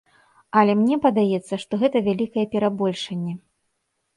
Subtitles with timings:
[0.61, 3.33] Але мне падаецца, што гэта вялікае перабольшанне.